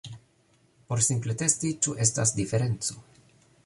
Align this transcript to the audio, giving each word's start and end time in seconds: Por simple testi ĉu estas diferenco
Por 0.93 1.03
simple 1.09 1.37
testi 1.43 1.73
ĉu 1.87 1.97
estas 2.07 2.37
diferenco 2.43 3.03